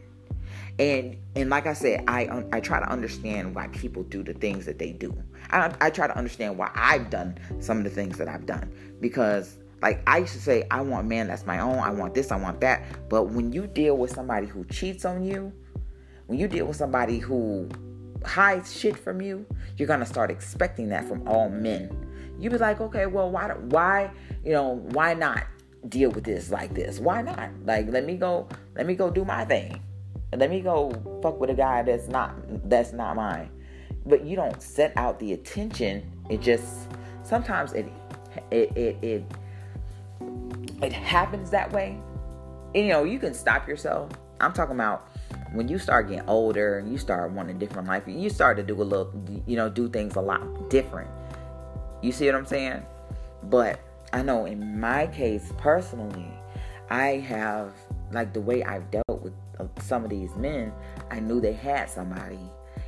And 0.78 1.18
and 1.36 1.50
like 1.50 1.68
I 1.68 1.74
said, 1.74 2.06
I 2.08 2.44
I 2.54 2.60
try 2.60 2.80
to 2.80 2.90
understand 2.90 3.56
why 3.56 3.68
people 3.68 4.04
do 4.04 4.24
the 4.24 4.34
things 4.34 4.66
that 4.66 4.80
they 4.80 4.92
do. 4.92 5.16
I, 5.52 5.74
I 5.82 5.90
try 5.90 6.08
to 6.08 6.18
understand 6.18 6.58
why 6.58 6.72
I've 6.74 7.10
done 7.10 7.38
some 7.60 7.80
of 7.80 7.84
the 7.84 7.90
things 7.90 8.18
that 8.18 8.28
I've 8.28 8.46
done 8.46 8.72
because 9.02 9.58
like 9.82 10.02
I 10.08 10.20
used 10.20 10.34
to 10.34 10.42
say, 10.42 10.68
I 10.72 10.82
want 10.82 11.08
man 11.08 11.28
that's 11.28 11.46
my 11.46 11.60
own. 11.60 11.80
I 11.80 11.90
want 11.92 12.14
this. 12.14 12.32
I 12.32 12.38
want 12.38 12.62
that. 12.62 13.10
But 13.10 13.26
when 13.26 13.52
you 13.52 13.68
deal 13.68 13.98
with 13.98 14.12
somebody 14.12 14.48
who 14.48 14.66
cheats 14.66 15.06
on 15.06 15.24
you, 15.24 15.52
when 16.28 16.40
you 16.40 16.48
deal 16.48 16.66
with 16.66 16.78
somebody 16.78 17.20
who 17.20 17.70
hides 18.26 18.78
shit 18.78 18.98
from 18.98 19.22
you, 19.22 19.46
you're 19.78 19.88
gonna 19.88 20.06
start 20.06 20.32
expecting 20.32 20.90
that 20.90 21.06
from 21.08 21.28
all 21.28 21.50
men. 21.50 21.90
You 22.40 22.50
be 22.50 22.58
like, 22.58 22.80
okay, 22.80 23.06
well, 23.06 23.30
why, 23.30 23.50
why, 23.54 24.12
you 24.46 24.54
know, 24.54 24.76
why 24.92 25.14
not? 25.14 25.44
Deal 25.88 26.12
with 26.12 26.24
this 26.24 26.52
like 26.52 26.74
this. 26.74 27.00
Why 27.00 27.22
not? 27.22 27.50
Like 27.66 27.88
let 27.90 28.06
me 28.06 28.16
go 28.16 28.48
let 28.76 28.86
me 28.86 28.96
go 28.96 29.10
do 29.10 29.24
my 29.24 29.46
thing. 29.46 29.82
Let 30.36 30.50
me 30.50 30.62
go 30.62 30.92
fuck 31.22 31.40
with 31.40 31.50
a 31.50 31.56
guy 31.56 31.84
that's 31.84 32.08
not 32.08 32.36
that's 32.70 32.94
not 32.94 33.16
mine. 33.16 33.50
But 34.06 34.26
you 34.26 34.36
don't 34.36 34.62
set 34.62 34.94
out 34.96 35.20
the 35.20 35.34
attention. 35.34 36.12
It 36.30 36.42
just 36.42 36.90
sometimes 37.24 37.74
it 37.74 37.88
it 38.52 38.76
it 38.76 38.98
it, 39.02 39.24
it 40.82 40.94
happens 40.94 41.50
that 41.52 41.72
way. 41.72 42.00
And, 42.76 42.86
you 42.86 42.92
know, 42.92 43.04
you 43.04 43.20
can 43.20 43.34
stop 43.34 43.68
yourself. 43.68 44.12
I'm 44.40 44.54
talking 44.54 44.76
about 44.76 45.10
when 45.54 45.68
you 45.68 45.80
start 45.80 46.10
getting 46.10 46.28
older 46.30 46.78
and 46.78 46.92
you 46.92 46.98
start 46.98 47.32
wanting 47.32 47.56
a 47.56 47.60
different 47.60 47.88
life, 47.88 48.04
you 48.06 48.30
start 48.30 48.58
to 48.58 48.64
do 48.64 48.80
a 48.82 48.84
little, 48.84 49.12
you 49.48 49.56
know, 49.56 49.70
do 49.70 49.90
things 49.90 50.16
a 50.16 50.22
lot 50.22 50.70
different. 50.70 51.10
You 52.02 52.12
see 52.12 52.28
what 52.28 52.36
I'm 52.36 52.46
saying? 52.46 52.86
But 53.44 53.80
I 54.12 54.24
know 54.24 54.46
in 54.46 54.80
my 54.80 55.08
case 55.08 55.52
personally, 55.58 56.32
I 56.90 57.18
have 57.28 57.74
like 58.12 58.34
the 58.34 58.42
way 58.42 58.64
I've 58.64 58.90
dealt 58.90 59.22
with 59.22 59.34
uh, 59.60 59.66
some 59.80 60.04
of 60.04 60.10
these 60.10 60.36
men, 60.36 60.74
I 61.12 61.20
knew 61.20 61.40
they 61.40 61.54
had 61.54 61.90
somebody. 61.90 62.40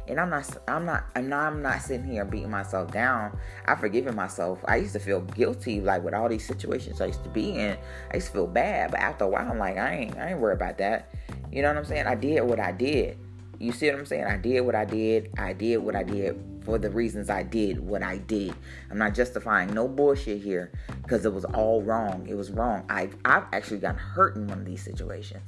And 0.07 0.19
I'm 0.19 0.29
not, 0.29 0.57
I'm 0.67 0.85
not, 0.85 1.05
I'm 1.15 1.29
not, 1.29 1.47
I'm 1.47 1.61
not 1.61 1.81
sitting 1.81 2.05
here 2.05 2.25
beating 2.25 2.49
myself 2.49 2.91
down. 2.91 3.37
I've 3.65 3.79
forgiven 3.79 4.15
myself. 4.15 4.59
I 4.67 4.77
used 4.77 4.93
to 4.93 4.99
feel 4.99 5.21
guilty, 5.21 5.79
like 5.79 6.03
with 6.03 6.13
all 6.13 6.27
these 6.27 6.45
situations 6.45 6.99
I 6.99 7.05
used 7.05 7.23
to 7.23 7.29
be 7.29 7.51
in. 7.51 7.77
I 8.11 8.15
used 8.15 8.27
to 8.27 8.33
feel 8.33 8.47
bad, 8.47 8.91
but 8.91 8.99
after 8.99 9.25
a 9.25 9.27
while, 9.27 9.49
I'm 9.49 9.59
like, 9.59 9.77
I 9.77 9.95
ain't, 9.95 10.17
I 10.17 10.31
ain't 10.31 10.39
worried 10.39 10.55
about 10.55 10.79
that. 10.79 11.13
You 11.51 11.61
know 11.61 11.69
what 11.69 11.77
I'm 11.77 11.85
saying? 11.85 12.07
I 12.07 12.15
did 12.15 12.41
what 12.41 12.59
I 12.59 12.71
did. 12.71 13.19
You 13.59 13.71
see 13.71 13.89
what 13.91 13.99
I'm 13.99 14.05
saying? 14.05 14.25
I 14.25 14.37
did 14.37 14.61
what 14.61 14.75
I 14.75 14.85
did. 14.85 15.29
I 15.37 15.53
did 15.53 15.77
what 15.77 15.95
I 15.95 16.03
did 16.03 16.50
for 16.63 16.77
the 16.77 16.89
reasons 16.89 17.29
I 17.29 17.43
did 17.43 17.79
what 17.79 18.03
I 18.03 18.17
did. 18.17 18.53
I'm 18.89 18.97
not 18.97 19.13
justifying 19.13 19.73
no 19.73 19.87
bullshit 19.87 20.41
here 20.41 20.71
because 21.01 21.25
it 21.25 21.33
was 21.33 21.45
all 21.45 21.81
wrong. 21.81 22.27
It 22.27 22.35
was 22.35 22.51
wrong. 22.51 22.85
I've, 22.89 23.15
I've 23.25 23.45
actually 23.51 23.79
gotten 23.79 23.97
hurt 23.97 24.35
in 24.35 24.47
one 24.47 24.59
of 24.59 24.65
these 24.65 24.83
situations 24.83 25.43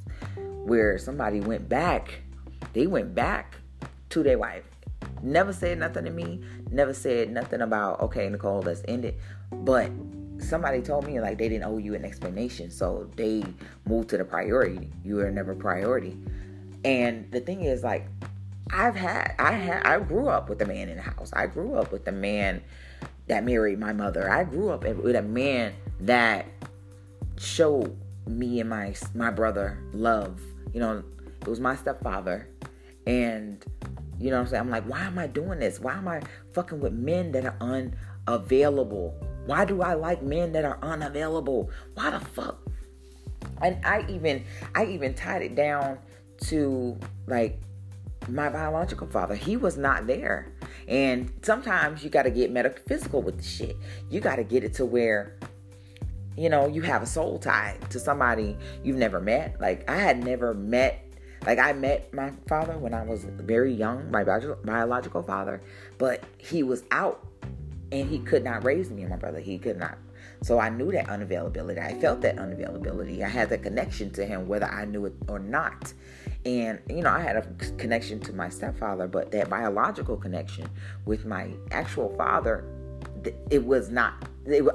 where 0.64 0.98
somebody 0.98 1.40
went 1.40 1.68
back. 1.68 2.20
They 2.72 2.86
went 2.86 3.14
back 3.14 3.56
to 4.10 4.22
their 4.22 4.38
wife. 4.38 4.64
Never 5.22 5.52
said 5.52 5.78
nothing 5.78 6.04
to 6.04 6.10
me. 6.10 6.42
Never 6.70 6.92
said 6.92 7.30
nothing 7.30 7.60
about, 7.60 8.00
okay, 8.00 8.28
Nicole, 8.28 8.62
let's 8.62 8.82
end 8.88 9.04
it. 9.04 9.18
But 9.50 9.90
somebody 10.38 10.82
told 10.82 11.06
me 11.06 11.20
like 11.20 11.38
they 11.38 11.48
didn't 11.48 11.64
owe 11.64 11.78
you 11.78 11.94
an 11.94 12.04
explanation. 12.04 12.70
So 12.70 13.08
they 13.16 13.44
moved 13.86 14.10
to 14.10 14.18
the 14.18 14.24
priority. 14.24 14.90
You 15.04 15.16
were 15.16 15.30
never 15.30 15.54
priority. 15.54 16.16
And 16.84 17.30
the 17.30 17.40
thing 17.40 17.62
is, 17.62 17.82
like, 17.82 18.06
I've 18.70 18.96
had, 18.96 19.34
I 19.38 19.52
had, 19.52 19.82
I 19.86 20.00
grew 20.00 20.28
up 20.28 20.48
with 20.48 20.60
a 20.62 20.66
man 20.66 20.88
in 20.88 20.96
the 20.96 21.02
house. 21.02 21.30
I 21.32 21.46
grew 21.46 21.74
up 21.74 21.92
with 21.92 22.06
a 22.08 22.12
man 22.12 22.62
that 23.26 23.44
married 23.44 23.78
my 23.78 23.92
mother. 23.92 24.30
I 24.30 24.44
grew 24.44 24.70
up 24.70 24.84
with 24.84 25.16
a 25.16 25.22
man 25.22 25.74
that 26.00 26.46
showed 27.36 27.96
me 28.26 28.60
and 28.60 28.70
my 28.70 28.94
my 29.14 29.30
brother 29.30 29.78
love. 29.92 30.40
You 30.72 30.80
know, 30.80 31.02
it 31.40 31.48
was 31.48 31.60
my 31.60 31.76
stepfather, 31.76 32.48
and 33.06 33.64
you 34.18 34.30
know 34.30 34.36
what 34.36 34.42
I'm 34.42 34.48
saying. 34.48 34.60
I'm 34.62 34.70
like, 34.70 34.84
why 34.84 35.00
am 35.00 35.18
I 35.18 35.26
doing 35.26 35.58
this? 35.58 35.80
Why 35.80 35.94
am 35.94 36.08
I 36.08 36.22
fucking 36.52 36.80
with 36.80 36.92
men 36.92 37.32
that 37.32 37.44
are 37.44 37.56
unavailable? 38.26 39.14
Why 39.46 39.64
do 39.64 39.82
I 39.82 39.94
like 39.94 40.22
men 40.22 40.52
that 40.52 40.64
are 40.64 40.78
unavailable? 40.82 41.70
Why 41.94 42.10
the 42.10 42.20
fuck? 42.20 42.58
And 43.60 43.84
I 43.84 44.04
even, 44.08 44.44
I 44.74 44.86
even 44.86 45.14
tied 45.14 45.42
it 45.42 45.54
down 45.54 45.98
to 46.44 46.98
like 47.26 47.60
my 48.28 48.48
biological 48.48 49.06
father. 49.06 49.34
He 49.34 49.56
was 49.56 49.76
not 49.76 50.06
there. 50.06 50.52
And 50.88 51.32
sometimes 51.42 52.02
you 52.02 52.10
got 52.10 52.22
to 52.22 52.30
get 52.30 52.50
metaphysical 52.50 53.22
with 53.22 53.38
the 53.38 53.44
shit. 53.44 53.76
You 54.10 54.20
got 54.20 54.36
to 54.36 54.44
get 54.44 54.64
it 54.64 54.74
to 54.74 54.84
where, 54.84 55.36
you 56.36 56.48
know, 56.48 56.66
you 56.66 56.82
have 56.82 57.02
a 57.02 57.06
soul 57.06 57.38
tie 57.38 57.78
to 57.90 57.98
somebody 57.98 58.56
you've 58.82 58.96
never 58.96 59.20
met. 59.20 59.60
Like, 59.60 59.88
I 59.88 59.96
had 59.96 60.24
never 60.24 60.54
met, 60.54 61.04
like, 61.46 61.58
I 61.58 61.72
met 61.72 62.12
my 62.12 62.32
father 62.48 62.76
when 62.76 62.94
I 62.94 63.02
was 63.02 63.24
very 63.24 63.72
young, 63.72 64.10
my 64.10 64.24
biological 64.24 65.22
father, 65.22 65.62
but 65.98 66.24
he 66.38 66.62
was 66.62 66.84
out 66.90 67.26
and 67.92 68.08
he 68.08 68.18
could 68.18 68.44
not 68.44 68.64
raise 68.64 68.90
me 68.90 69.02
and 69.02 69.10
my 69.10 69.16
brother. 69.16 69.40
He 69.40 69.58
could 69.58 69.78
not 69.78 69.98
so 70.44 70.58
I 70.58 70.68
knew 70.68 70.92
that 70.92 71.06
unavailability. 71.06 71.78
I 71.78 71.98
felt 72.00 72.20
that 72.20 72.36
unavailability. 72.36 73.22
I 73.22 73.28
had 73.28 73.48
that 73.48 73.62
connection 73.62 74.10
to 74.10 74.26
him, 74.26 74.46
whether 74.46 74.66
I 74.66 74.84
knew 74.84 75.06
it 75.06 75.14
or 75.26 75.38
not. 75.38 75.94
And, 76.44 76.78
you 76.88 77.02
know, 77.02 77.10
I 77.10 77.20
had 77.20 77.36
a 77.36 77.42
connection 77.78 78.20
to 78.20 78.32
my 78.32 78.48
stepfather, 78.48 79.08
but 79.08 79.30
that 79.32 79.48
biological 79.48 80.16
connection 80.16 80.68
with 81.06 81.24
my 81.24 81.50
actual 81.70 82.14
father, 82.16 82.64
it 83.50 83.64
was 83.64 83.88
not 83.88 84.28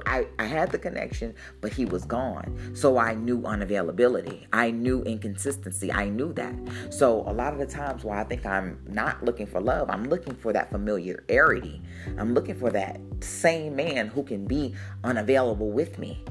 I, 0.05 0.27
I 0.39 0.45
had 0.45 0.71
the 0.71 0.79
connection, 0.79 1.35
but 1.61 1.71
he 1.71 1.85
was 1.85 2.03
gone. 2.05 2.73
So 2.73 2.97
I 2.97 3.13
knew 3.13 3.41
unavailability. 3.41 4.45
I 4.51 4.71
knew 4.71 5.03
inconsistency. 5.03 5.91
I 5.91 6.09
knew 6.09 6.33
that. 6.33 6.55
So 6.89 7.21
a 7.27 7.33
lot 7.33 7.53
of 7.53 7.59
the 7.59 7.65
times 7.65 8.03
why 8.03 8.19
I 8.19 8.23
think 8.23 8.45
I'm 8.45 8.79
not 8.87 9.23
looking 9.23 9.45
for 9.45 9.61
love, 9.61 9.89
I'm 9.89 10.05
looking 10.05 10.33
for 10.35 10.53
that 10.53 10.71
familiarity. 10.71 11.81
I'm 12.17 12.33
looking 12.33 12.55
for 12.55 12.71
that 12.71 12.99
same 13.21 13.75
man 13.75 14.07
who 14.07 14.23
can 14.23 14.45
be 14.45 14.73
unavailable 15.03 15.71
with 15.71 15.99
me. 15.99 16.23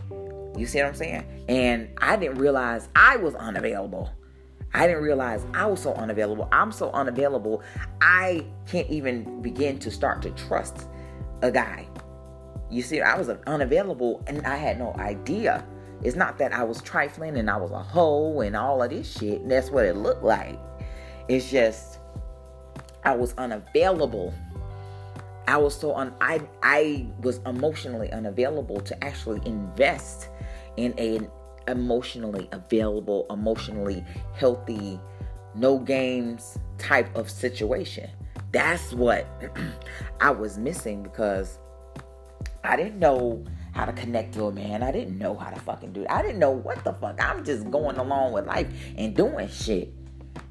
You 0.57 0.66
see 0.66 0.80
what 0.80 0.88
I'm 0.88 0.95
saying? 0.95 1.45
And 1.49 1.90
I 1.99 2.16
didn't 2.16 2.38
realize 2.38 2.88
I 2.97 3.16
was 3.16 3.35
unavailable. 3.37 4.11
I 4.75 4.87
didn't 4.87 5.03
realize 5.03 5.45
I 5.55 5.67
was 5.67 5.83
so 5.83 5.95
unavailable. 5.95 6.49
I'm 6.53 6.73
so 6.73 6.91
unavailable, 6.91 7.63
I 8.01 8.45
can't 8.67 8.89
even 8.91 9.43
begin 9.43 9.79
to 9.81 9.91
start 9.91 10.23
to 10.23 10.31
trust 10.31 10.89
a 11.43 11.51
guy 11.51 11.87
you 12.71 12.83
see, 12.83 13.01
I 13.01 13.17
was 13.17 13.29
unavailable 13.29 14.23
and 14.27 14.47
I 14.47 14.57
had 14.57 14.79
no 14.79 14.95
idea. 14.99 15.65
It's 16.03 16.17
not 16.17 16.39
that 16.39 16.53
I 16.53 16.65
was 16.65 16.83
trifling 16.83 17.37
and 17.39 17.51
I 17.51 17.57
was 17.57 17.71
a 17.71 17.83
hoe 17.83 18.41
and 18.41 18.55
all 18.55 18.83
of 18.83 18.91
this 18.91 19.19
shit. 19.19 19.41
And 19.41 19.51
that's 19.51 19.71
what 19.71 19.85
it 19.85 19.97
looked 19.97 20.23
like. 20.23 20.59
It's 21.29 21.51
just 21.51 21.99
I 23.05 23.15
was 23.17 23.35
unavailable. 23.39 24.35
I 25.47 25.57
was 25.57 25.75
so 25.75 25.95
un 25.95 26.15
I 26.21 26.41
I 26.63 27.07
was 27.23 27.39
emotionally 27.47 28.13
unavailable 28.13 28.81
to 28.81 29.05
actually 29.05 29.41
invest 29.47 30.29
in 30.77 30.93
an 30.99 31.31
emotionally 31.69 32.49
available, 32.53 33.27
emotionally 33.31 34.05
healthy, 34.35 34.99
no 35.55 35.79
games 35.79 36.59
type 36.79 37.15
of 37.15 37.31
situation. 37.31 38.11
That's 38.53 38.93
what 38.93 39.27
I 40.21 40.31
was 40.31 40.59
missing 40.59 41.03
because 41.03 41.59
I 42.65 42.77
didn't 42.77 42.99
know 42.99 43.45
how 43.73 43.85
to 43.85 43.93
connect 43.93 44.35
to 44.35 44.47
a 44.47 44.53
man. 44.53 44.83
I 44.83 44.91
didn't 44.91 45.19
know 45.19 45.37
how 45.37 45.51
to 45.51 45.61
fucking 45.61 45.93
do 45.93 46.03
it. 46.03 46.11
I 46.11 46.23
didn't 46.23 46.39
know 46.39 46.51
what 46.51 46.83
the 46.85 46.93
fuck. 46.93 47.23
I'm 47.23 47.45
just 47.45 47.71
going 47.71 47.97
along 47.97 48.33
with 48.33 48.47
life 48.47 48.67
and 48.97 49.15
doing 49.15 49.49
shit. 49.49 49.93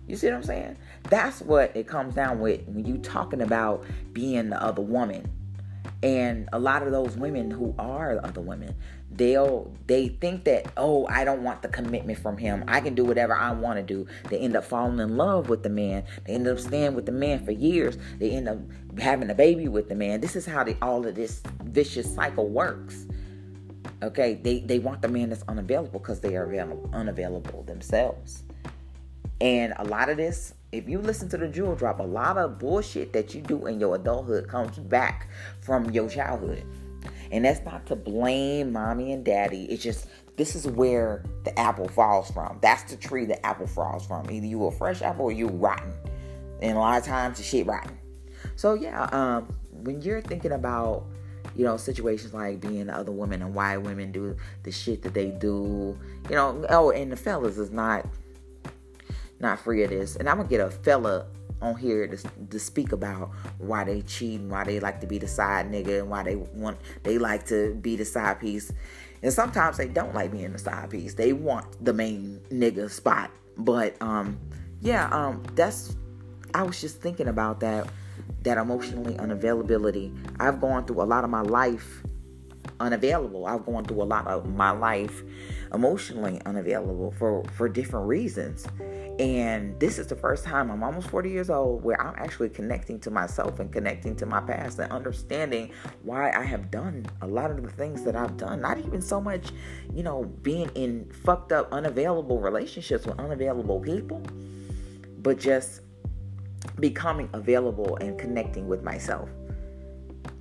You 0.08 0.16
see 0.16 0.28
what 0.28 0.38
I'm 0.38 0.44
saying? 0.44 0.78
That's 1.10 1.42
what 1.42 1.76
it 1.76 1.88
comes 1.88 2.16
down 2.16 2.40
with 2.40 2.66
when 2.68 2.86
you 2.86 2.98
talking 3.00 3.42
about 3.42 3.84
being 4.14 4.50
the 4.50 4.62
other 4.62 4.82
woman. 4.82 5.30
And 6.04 6.48
a 6.54 6.60
lot 6.60 6.84
of 6.84 6.92
those 6.92 7.18
women 7.18 7.52
who 7.52 7.76
are 7.78 8.16
the 8.16 8.26
other 8.26 8.42
women, 8.42 8.76
they'll 9.12 9.74
they 9.88 10.10
think 10.10 10.44
that 10.44 10.72
oh 10.78 11.08
I 11.08 11.24
don't 11.24 11.44
want 11.44 11.62
the 11.62 11.68
commitment 11.68 12.20
from 12.20 12.38
him. 12.38 12.64
I 12.68 12.82
can 12.82 12.96
do 12.96 13.06
whatever 13.06 13.36
I 13.36 13.52
want 13.52 13.78
to 13.78 13.84
do. 13.84 14.08
They 14.30 14.40
end 14.40 14.56
up 14.56 14.66
falling 14.66 15.00
in 15.00 15.18
love 15.18 15.50
with 15.50 15.64
the 15.64 15.70
man. 15.70 16.04
They 16.26 16.34
end 16.34 16.48
up 16.48 16.60
staying 16.60 16.96
with 16.96 17.06
the 17.06 17.12
man 17.12 17.46
for 17.46 17.52
years. 17.52 17.98
They 18.20 18.32
end 18.32 18.50
up 18.50 18.60
having 19.00 19.30
a 19.30 19.36
baby 19.36 19.68
with 19.68 19.90
the 19.90 19.96
man. 19.96 20.22
This 20.22 20.36
is 20.36 20.46
how 20.46 20.64
they, 20.64 20.78
all 20.82 21.06
of 21.06 21.16
this 21.16 21.42
vicious 21.64 22.14
cycle 22.14 22.50
works. 22.50 23.08
Okay, 24.04 24.36
they 24.36 24.60
they 24.60 24.80
want 24.80 25.02
the 25.02 25.08
man 25.08 25.30
that's 25.30 25.44
unavailable 25.48 26.00
because 26.00 26.20
they 26.20 26.36
are 26.36 26.44
available, 26.44 26.90
unavailable 26.94 27.64
themselves. 27.64 28.44
And 29.40 29.74
a 29.78 29.86
lot 29.86 30.10
of 30.10 30.18
this 30.18 30.54
if 30.72 30.90
you 30.90 31.00
listen 31.00 31.30
to 31.30 31.38
the 31.38 31.48
jewel 31.48 31.76
drop, 31.76 32.00
a 32.00 32.04
lot 32.04 32.38
of 32.38 32.60
bullshit 32.60 33.14
that 33.14 33.34
you 33.34 33.42
do 33.42 33.68
in 33.68 33.80
your 33.80 33.96
adulthood 33.96 34.50
comes 34.50 34.78
back 34.78 35.30
from 35.62 35.90
your 35.92 36.10
childhood. 36.10 36.66
And 37.32 37.46
that's 37.46 37.64
not 37.66 37.86
to 37.88 37.96
blame 37.96 38.74
mommy 38.74 39.12
and 39.12 39.24
daddy. 39.24 39.66
It's 39.66 39.84
just 39.84 40.08
this 40.38 40.56
is 40.56 40.68
where 40.68 41.24
the 41.44 41.58
apple 41.60 41.88
falls 41.88 42.32
from. 42.32 42.60
That's 42.62 42.84
the 42.84 42.98
tree 42.98 43.26
the 43.26 43.44
apple 43.46 43.68
falls 43.68 44.06
from. 44.06 44.30
Either 44.30 44.46
you 44.46 44.66
a 44.66 44.72
fresh 44.72 45.02
apple 45.02 45.26
or 45.26 45.32
you 45.32 45.48
rotten. 45.48 45.94
And 46.62 46.78
a 46.78 46.80
lot 46.80 47.00
of 47.00 47.06
times 47.06 47.38
the 47.38 47.44
shit 47.44 47.66
rotten. 47.66 47.98
So 48.56 48.74
yeah, 48.74 49.04
um, 49.12 49.48
when 49.72 50.02
you're 50.02 50.22
thinking 50.22 50.52
about 50.52 51.06
you 51.56 51.66
know 51.66 51.78
situations 51.78 52.34
like 52.34 52.60
being 52.60 52.88
the 52.88 52.96
other 52.96 53.12
woman 53.12 53.42
and 53.42 53.54
why 53.54 53.78
women 53.78 54.12
do 54.12 54.36
the 54.64 54.72
shit 54.72 55.02
that 55.04 55.14
they 55.14 55.32
do, 55.32 55.98
you 56.30 56.36
know, 56.36 56.66
oh, 56.70 56.92
and 56.92 57.12
the 57.12 57.16
fellas 57.16 57.58
is 57.58 57.72
not 57.72 58.06
not 59.40 59.60
free 59.60 59.84
of 59.84 59.90
this. 59.90 60.16
And 60.16 60.30
I'm 60.30 60.38
gonna 60.38 60.50
get 60.50 60.60
a 60.60 60.70
fella 60.70 61.28
on 61.62 61.76
here 61.76 62.08
to, 62.08 62.18
to 62.50 62.60
speak 62.60 62.92
about 62.92 63.32
why 63.58 63.84
they 63.84 64.02
cheat 64.02 64.40
and 64.40 64.52
why 64.52 64.64
they 64.64 64.80
like 64.80 65.02
to 65.02 65.08
be 65.08 65.18
the 65.18 65.28
side 65.28 65.72
nigga 65.72 66.00
and 66.00 66.10
why 66.10 66.24
they 66.24 66.36
want 66.36 66.78
they 67.04 67.18
like 67.18 67.46
to 67.48 67.74
be 67.76 67.96
the 67.96 68.06
side 68.06 68.40
piece. 68.40 68.72
And 69.24 69.34
sometimes 69.34 69.78
they 69.78 69.88
don't 69.88 70.14
like 70.14 70.32
being 70.32 70.54
the 70.54 70.60
side 70.60 70.90
piece. 70.90 71.16
They 71.16 71.34
want 71.34 71.84
the 71.84 71.94
main 71.94 72.40
nigga 72.52 72.90
spot. 72.90 73.32
But 73.58 74.00
um 74.02 74.40
yeah, 74.82 75.10
um 75.10 75.44
that's 75.56 75.96
I 76.54 76.64
was 76.64 76.80
just 76.80 77.02
thinking 77.02 77.28
about 77.28 77.60
that 77.62 77.88
that 78.44 78.58
emotionally 78.58 79.16
unavailability. 79.16 80.16
I've 80.40 80.62
gone 80.62 80.86
through 80.86 81.02
a 81.02 81.06
lot 81.06 81.24
of 81.24 81.30
my 81.30 81.42
life 81.42 82.04
unavailable. 82.80 83.46
I've 83.46 83.66
gone 83.66 83.86
through 83.86 84.04
a 84.04 84.06
lot 84.06 84.28
of 84.28 84.48
my 84.54 84.72
life 84.72 85.24
emotionally 85.74 86.42
unavailable 86.46 87.12
for 87.18 87.44
for 87.54 87.68
different 87.68 88.08
reasons. 88.08 88.68
And 89.20 89.80
this 89.80 89.98
is 89.98 90.06
the 90.06 90.16
first 90.16 90.44
time 90.44 90.70
I'm 90.70 90.84
almost 90.84 91.10
40 91.10 91.32
years 91.32 91.50
old 91.50 91.84
where 91.84 92.00
I'm 92.00 92.14
actually 92.18 92.50
connecting 92.50 93.00
to 93.00 93.10
myself 93.10 93.60
and 93.60 93.72
connecting 93.72 94.16
to 94.18 94.28
my 94.28 94.40
past 94.42 94.78
and 94.78 94.92
understanding 94.92 95.72
why 96.04 96.32
I 96.32 96.44
have 96.44 96.70
done 96.70 97.08
a 97.22 97.28
lot 97.28 97.50
of 97.50 97.64
the 97.64 97.70
things 97.70 98.04
that 98.04 98.16
I've 98.16 98.38
done. 98.38 98.62
Not 98.62 98.78
even 98.78 99.02
so 99.02 99.20
much, 99.20 99.52
you 99.92 100.04
know, 100.04 100.26
being 100.44 100.70
in 100.76 101.10
fucked 101.24 101.52
up, 101.52 101.68
unavailable 101.72 102.40
relationships 102.40 103.08
with 103.08 103.20
unavailable 103.20 103.80
people, 103.80 104.22
but 105.24 105.40
just 105.40 105.82
becoming 106.80 107.28
available 107.34 107.98
and 107.98 108.20
connecting 108.20 108.68
with 108.68 108.84
myself 108.84 109.30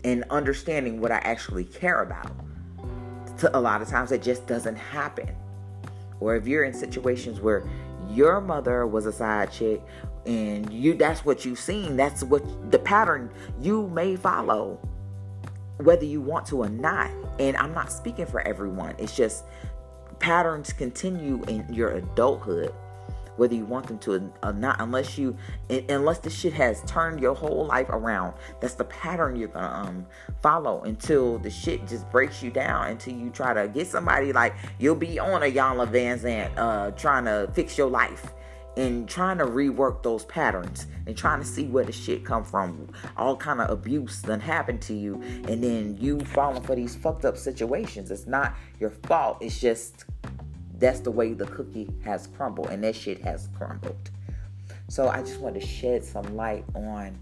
and 0.04 0.22
understanding 0.28 1.00
what 1.00 1.12
I 1.12 1.18
actually 1.18 1.64
care 1.64 2.02
about. 2.02 2.30
To 3.38 3.56
a 3.56 3.60
lot 3.60 3.80
of 3.80 3.88
times, 3.88 4.12
it 4.12 4.22
just 4.22 4.46
doesn't 4.46 4.76
happen. 4.76 5.34
Or 6.20 6.36
if 6.36 6.46
you're 6.46 6.64
in 6.64 6.72
situations 6.72 7.40
where 7.40 7.68
your 8.10 8.40
mother 8.40 8.86
was 8.86 9.06
a 9.06 9.12
side 9.12 9.52
chick 9.52 9.82
and 10.26 10.72
you 10.72 10.94
that's 10.94 11.24
what 11.24 11.44
you've 11.44 11.58
seen. 11.58 11.96
That's 11.96 12.24
what 12.24 12.70
the 12.70 12.78
pattern 12.78 13.30
you 13.60 13.88
may 13.88 14.16
follow 14.16 14.80
whether 15.78 16.04
you 16.04 16.20
want 16.20 16.46
to 16.46 16.62
or 16.62 16.68
not. 16.68 17.10
And 17.38 17.56
i'm 17.56 17.74
not 17.74 17.92
speaking 17.92 18.26
for 18.26 18.40
everyone. 18.40 18.94
It's 18.98 19.14
just 19.14 19.44
patterns 20.18 20.72
continue 20.72 21.42
in 21.48 21.66
your 21.72 21.90
adulthood 21.90 22.72
whether 23.36 23.54
you 23.54 23.64
want 23.64 23.86
them 23.86 23.98
to 24.00 24.32
or 24.42 24.52
not 24.52 24.80
unless 24.80 25.18
you 25.18 25.36
unless 25.88 26.18
this 26.18 26.34
shit 26.34 26.52
has 26.52 26.82
turned 26.82 27.20
your 27.20 27.34
whole 27.34 27.66
life 27.66 27.88
around. 27.88 28.34
That's 28.60 28.74
the 28.74 28.84
pattern 28.84 29.36
you're 29.36 29.48
gonna 29.48 29.88
um 29.88 30.06
follow 30.42 30.82
until 30.82 31.38
the 31.38 31.50
shit 31.50 31.86
just 31.86 32.10
breaks 32.10 32.42
you 32.42 32.50
down 32.50 32.88
until 32.88 33.14
you 33.14 33.30
try 33.30 33.54
to 33.54 33.68
get 33.68 33.86
somebody 33.86 34.32
like 34.32 34.54
you'll 34.78 34.94
be 34.94 35.18
on 35.18 35.42
a 35.42 35.46
Iyanla 35.46 35.90
Vanzant 35.90 36.56
uh 36.56 36.90
trying 36.92 37.24
to 37.24 37.50
fix 37.54 37.78
your 37.78 37.90
life 37.90 38.32
and 38.76 39.08
trying 39.08 39.38
to 39.38 39.44
rework 39.44 40.02
those 40.02 40.24
patterns 40.26 40.86
and 41.06 41.16
trying 41.16 41.40
to 41.40 41.46
see 41.46 41.64
where 41.64 41.84
the 41.84 41.92
shit 41.92 42.24
come 42.24 42.44
from. 42.44 42.88
All 43.16 43.36
kind 43.36 43.60
of 43.60 43.70
abuse 43.70 44.20
that 44.22 44.40
happened 44.42 44.82
to 44.82 44.94
you 44.94 45.14
and 45.48 45.62
then 45.62 45.96
you 45.98 46.20
falling 46.20 46.62
for 46.62 46.76
these 46.76 46.94
fucked 46.94 47.24
up 47.24 47.36
situations. 47.36 48.10
It's 48.10 48.26
not 48.26 48.54
your 48.78 48.90
fault. 48.90 49.38
It's 49.40 49.58
just 49.58 50.04
that's 50.78 51.00
the 51.00 51.10
way 51.10 51.32
the 51.32 51.46
cookie 51.46 51.88
has 52.04 52.26
crumbled 52.28 52.68
and 52.68 52.84
that 52.84 52.94
shit 52.94 53.22
has 53.22 53.48
crumbled. 53.56 54.10
So 54.88 55.08
i 55.08 55.20
just 55.20 55.40
want 55.40 55.54
to 55.54 55.60
shed 55.60 56.04
some 56.04 56.36
light 56.36 56.64
on 56.74 57.18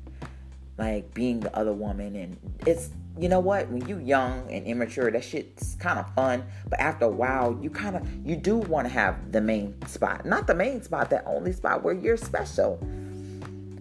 like 0.76 1.12
being 1.14 1.40
the 1.40 1.56
other 1.56 1.72
woman 1.72 2.16
and 2.16 2.36
it's 2.66 2.90
you 3.16 3.28
know 3.28 3.38
what? 3.38 3.70
When 3.70 3.86
you 3.86 4.00
young 4.00 4.50
and 4.50 4.66
immature 4.66 5.08
that 5.08 5.22
shit's 5.22 5.76
kind 5.76 6.00
of 6.00 6.12
fun 6.14 6.44
but 6.68 6.80
after 6.80 7.04
a 7.04 7.08
while 7.08 7.56
you 7.62 7.70
kind 7.70 7.96
of 7.96 8.06
you 8.26 8.34
do 8.34 8.56
want 8.56 8.86
to 8.86 8.92
have 8.92 9.30
the 9.32 9.40
main 9.40 9.80
spot. 9.86 10.26
Not 10.26 10.46
the 10.46 10.54
main 10.54 10.82
spot 10.82 11.10
that 11.10 11.22
only 11.26 11.52
spot 11.52 11.84
where 11.84 11.94
you're 11.94 12.16
special. 12.16 12.78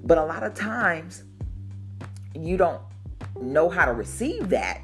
But 0.05 0.17
a 0.17 0.23
lot 0.23 0.43
of 0.43 0.53
times 0.53 1.23
you 2.35 2.57
don't 2.57 2.81
know 3.41 3.69
how 3.69 3.85
to 3.85 3.93
receive 3.93 4.49
that. 4.49 4.81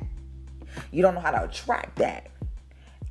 You 0.91 1.03
don't 1.03 1.13
know 1.13 1.21
how 1.21 1.31
to 1.31 1.43
attract 1.43 1.97
that 1.97 2.31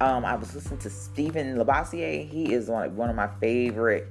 um, 0.00 0.24
I 0.24 0.36
was 0.36 0.54
listening 0.54 0.78
to 0.80 0.90
Stephan 0.90 1.56
Labossiere. 1.56 2.28
He 2.28 2.52
is 2.52 2.68
one, 2.68 2.94
one 2.96 3.10
of 3.10 3.16
my 3.16 3.28
favorite 3.40 4.10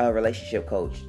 uh, 0.00 0.12
relationship 0.12 0.66
coach, 0.66 1.02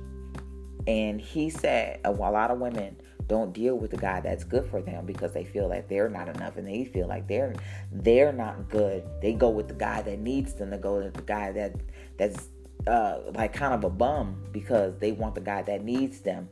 and 0.85 1.21
he 1.21 1.49
said 1.49 2.01
a, 2.03 2.09
a 2.09 2.11
lot 2.11 2.51
of 2.51 2.59
women 2.59 2.97
don't 3.27 3.53
deal 3.53 3.77
with 3.77 3.91
the 3.91 3.97
guy 3.97 4.21
that's 4.21 4.43
good 4.43 4.65
for 4.65 4.81
them 4.81 5.05
because 5.05 5.33
they 5.33 5.43
feel 5.43 5.67
like 5.67 5.89
they're 5.89 6.09
not 6.09 6.29
enough 6.29 6.55
and 6.55 6.65
they 6.67 6.85
feel 6.85 7.07
like 7.07 7.27
they're 7.27 7.53
they're 7.91 8.31
not 8.33 8.69
good. 8.69 9.03
They 9.21 9.33
go 9.33 9.49
with 9.49 9.67
the 9.67 9.73
guy 9.73 10.01
that 10.01 10.19
needs 10.19 10.53
them 10.53 10.71
to 10.71 10.77
go 10.77 10.97
with 10.97 11.13
the 11.13 11.21
guy 11.21 11.51
that 11.53 11.75
that's 12.17 12.47
uh, 12.85 13.19
like 13.33 13.53
kind 13.53 13.73
of 13.73 13.83
a 13.83 13.89
bum 13.89 14.41
because 14.51 14.97
they 14.99 15.11
want 15.11 15.35
the 15.35 15.41
guy 15.41 15.61
that 15.61 15.83
needs 15.83 16.19
them 16.21 16.49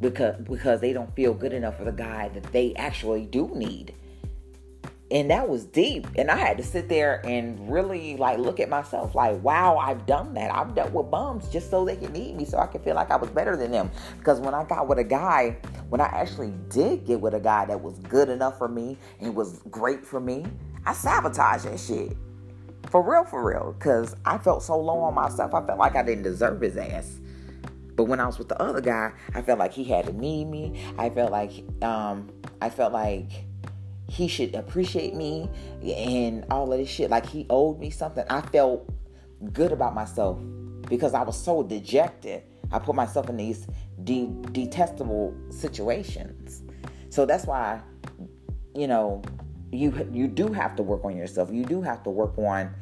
because 0.00 0.36
because 0.42 0.80
they 0.80 0.92
don't 0.92 1.14
feel 1.14 1.34
good 1.34 1.52
enough 1.52 1.76
for 1.76 1.84
the 1.84 1.92
guy 1.92 2.28
that 2.30 2.44
they 2.52 2.74
actually 2.74 3.26
do 3.26 3.50
need 3.54 3.94
and 5.10 5.30
that 5.30 5.48
was 5.48 5.64
deep 5.66 6.06
and 6.16 6.30
i 6.30 6.36
had 6.36 6.56
to 6.56 6.62
sit 6.62 6.88
there 6.88 7.24
and 7.24 7.70
really 7.70 8.16
like 8.16 8.38
look 8.38 8.58
at 8.58 8.68
myself 8.68 9.14
like 9.14 9.40
wow 9.42 9.76
i've 9.76 10.04
done 10.06 10.34
that. 10.34 10.52
I've 10.52 10.74
dealt 10.74 10.92
with 10.92 11.10
bums 11.10 11.48
just 11.48 11.70
so 11.70 11.84
they 11.84 11.96
can 11.96 12.12
need 12.12 12.36
me 12.36 12.44
so 12.44 12.58
i 12.58 12.66
can 12.66 12.82
feel 12.82 12.94
like 12.94 13.10
i 13.10 13.16
was 13.16 13.30
better 13.30 13.56
than 13.56 13.70
them. 13.70 13.90
Because 14.18 14.40
when 14.40 14.54
i 14.54 14.64
got 14.64 14.88
with 14.88 14.98
a 14.98 15.04
guy 15.04 15.58
when 15.88 16.00
i 16.00 16.06
actually 16.06 16.52
did 16.68 17.04
get 17.04 17.20
with 17.20 17.34
a 17.34 17.40
guy 17.40 17.66
that 17.66 17.80
was 17.80 17.98
good 18.00 18.28
enough 18.28 18.58
for 18.58 18.68
me 18.68 18.98
and 19.20 19.34
was 19.34 19.60
great 19.70 20.04
for 20.04 20.20
me 20.20 20.44
i 20.84 20.92
sabotaged 20.92 21.64
that 21.64 21.78
shit. 21.78 22.16
For 22.90 23.02
real 23.02 23.24
for 23.24 23.44
real. 23.44 23.74
Because 23.78 24.16
i 24.24 24.38
felt 24.38 24.62
so 24.62 24.76
low 24.76 24.98
on 25.00 25.14
myself 25.14 25.54
i 25.54 25.64
felt 25.64 25.78
like 25.78 25.94
i 25.94 26.02
didn't 26.02 26.24
deserve 26.24 26.60
his 26.60 26.76
ass. 26.76 27.20
But 27.94 28.04
when 28.04 28.20
I 28.20 28.26
was 28.26 28.38
with 28.38 28.48
the 28.48 28.60
other 28.60 28.82
guy, 28.82 29.12
I 29.34 29.40
felt 29.40 29.58
like 29.58 29.72
he 29.72 29.82
had 29.82 30.04
to 30.04 30.12
need 30.12 30.44
me. 30.48 30.84
I 30.98 31.08
felt 31.08 31.32
like 31.32 31.64
um, 31.82 32.30
I 32.60 32.68
felt 32.68 32.92
like 32.92 33.45
he 34.08 34.28
should 34.28 34.54
appreciate 34.54 35.14
me 35.14 35.50
and 35.82 36.44
all 36.50 36.72
of 36.72 36.78
this 36.78 36.88
shit. 36.88 37.10
Like 37.10 37.26
he 37.26 37.46
owed 37.50 37.78
me 37.78 37.90
something. 37.90 38.24
I 38.30 38.40
felt 38.40 38.88
good 39.52 39.72
about 39.72 39.94
myself 39.94 40.38
because 40.88 41.14
I 41.14 41.22
was 41.22 41.36
so 41.36 41.62
dejected. 41.62 42.42
I 42.72 42.78
put 42.78 42.94
myself 42.94 43.28
in 43.28 43.36
these 43.36 43.66
de- 44.04 44.30
detestable 44.52 45.34
situations. 45.50 46.62
So 47.10 47.26
that's 47.26 47.46
why, 47.46 47.80
you 48.74 48.86
know, 48.86 49.22
you 49.72 50.08
you 50.12 50.28
do 50.28 50.52
have 50.52 50.76
to 50.76 50.82
work 50.82 51.04
on 51.04 51.16
yourself. 51.16 51.50
You 51.52 51.64
do 51.64 51.82
have 51.82 52.02
to 52.04 52.10
work 52.10 52.36
on, 52.38 52.72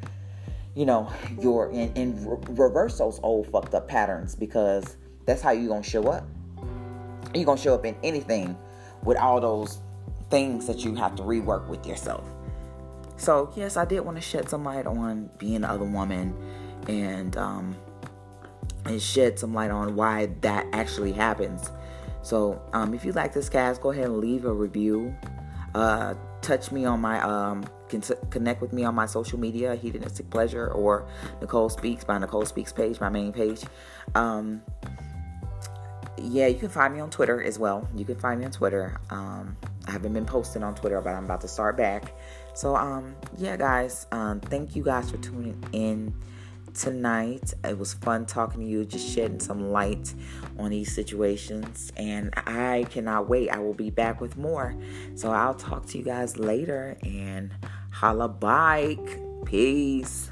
you 0.75 0.85
know, 0.85 1.11
your 1.41 1.69
and, 1.71 1.95
and 1.97 2.27
re- 2.27 2.37
reverse 2.49 2.97
those 2.99 3.19
old 3.23 3.47
fucked 3.47 3.73
up 3.73 3.87
patterns 3.87 4.35
because 4.35 4.97
that's 5.25 5.41
how 5.41 5.51
you're 5.51 5.69
gonna 5.69 5.83
show 5.83 6.07
up. 6.07 6.27
You're 7.33 7.45
gonna 7.45 7.59
show 7.59 7.73
up 7.73 7.85
in 7.85 7.95
anything 8.03 8.57
with 9.03 9.17
all 9.17 9.41
those 9.41 9.79
things 10.29 10.67
that 10.67 10.83
you 10.83 10.95
have 10.95 11.15
to 11.15 11.23
rework 11.23 11.67
with 11.67 11.85
yourself. 11.85 12.23
So, 13.17 13.51
yes, 13.55 13.77
I 13.77 13.85
did 13.85 14.01
want 14.01 14.17
to 14.17 14.21
shed 14.21 14.49
some 14.49 14.63
light 14.63 14.85
on 14.85 15.29
being 15.37 15.61
the 15.61 15.69
other 15.69 15.85
woman 15.85 16.35
and 16.87 17.35
um, 17.37 17.75
and 18.85 19.01
shed 19.01 19.39
some 19.39 19.53
light 19.53 19.71
on 19.71 19.95
why 19.95 20.27
that 20.41 20.67
actually 20.73 21.13
happens. 21.13 21.71
So, 22.21 22.61
um, 22.73 22.93
if 22.93 23.05
you 23.05 23.11
like 23.13 23.33
this 23.33 23.49
cast, 23.49 23.81
go 23.81 23.91
ahead 23.91 24.05
and 24.05 24.17
leave 24.17 24.45
a 24.45 24.53
review. 24.53 25.15
Uh, 25.73 26.15
touch 26.41 26.71
me 26.71 26.85
on 26.85 27.01
my 27.01 27.21
um, 27.21 27.65
connect 28.29 28.61
with 28.61 28.73
me 28.73 28.83
on 28.83 28.95
my 28.95 29.05
social 29.05 29.39
media, 29.39 29.75
Hedonistic 29.75 30.29
Pleasure 30.29 30.67
or 30.67 31.07
Nicole 31.41 31.69
Speaks 31.69 32.03
by 32.03 32.17
Nicole 32.17 32.45
Speaks 32.45 32.73
page, 32.73 32.99
my 32.99 33.09
main 33.09 33.31
page. 33.31 33.63
Um, 34.13 34.61
yeah, 36.17 36.47
you 36.47 36.57
can 36.57 36.69
find 36.69 36.93
me 36.93 36.99
on 36.99 37.09
Twitter 37.09 37.41
as 37.41 37.59
well. 37.59 37.87
You 37.95 38.05
can 38.05 38.17
find 38.19 38.39
me 38.39 38.45
on 38.45 38.51
Twitter. 38.51 38.99
Um, 39.09 39.57
I 39.87 39.91
haven't 39.91 40.13
been 40.13 40.25
posting 40.25 40.63
on 40.63 40.75
Twitter, 40.75 40.99
but 41.01 41.11
I'm 41.11 41.25
about 41.25 41.41
to 41.41 41.47
start 41.47 41.77
back. 41.77 42.13
So, 42.53 42.75
um, 42.75 43.15
yeah, 43.37 43.57
guys, 43.57 44.07
um, 44.11 44.39
thank 44.39 44.75
you 44.75 44.83
guys 44.83 45.11
for 45.11 45.17
tuning 45.17 45.63
in 45.71 46.13
tonight. 46.73 47.53
It 47.63 47.77
was 47.77 47.93
fun 47.93 48.25
talking 48.25 48.61
to 48.61 48.67
you, 48.67 48.85
just 48.85 49.07
shedding 49.13 49.39
some 49.39 49.71
light 49.71 50.13
on 50.57 50.71
these 50.71 50.93
situations. 50.93 51.91
And 51.97 52.33
I 52.35 52.85
cannot 52.89 53.29
wait. 53.29 53.49
I 53.49 53.59
will 53.59 53.73
be 53.73 53.89
back 53.89 54.21
with 54.21 54.37
more. 54.37 54.75
So 55.15 55.31
I'll 55.31 55.53
talk 55.53 55.85
to 55.87 55.97
you 55.97 56.03
guys 56.03 56.37
later 56.37 56.97
and 57.03 57.51
holla 57.91 58.27
bike. 58.27 59.19
Peace. 59.45 60.29